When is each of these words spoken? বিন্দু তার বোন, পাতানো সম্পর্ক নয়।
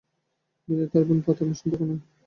বিন্দু 0.69 0.85
তার 0.91 1.03
বোন, 1.07 1.19
পাতানো 1.25 1.53
সম্পর্ক 1.59 1.81
নয়। 1.89 2.01